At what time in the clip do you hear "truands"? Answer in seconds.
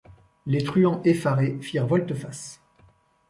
0.63-0.99